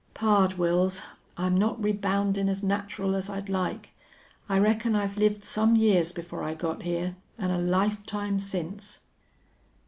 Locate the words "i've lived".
4.95-5.43